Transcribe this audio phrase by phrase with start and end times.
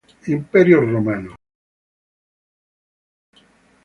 [0.35, 1.31] Imperio romano